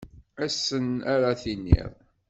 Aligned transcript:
Ass-n 0.45 0.87
ara 1.13 1.31
tiniḍ. 1.41 1.93